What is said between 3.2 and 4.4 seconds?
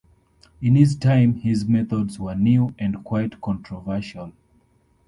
controversial.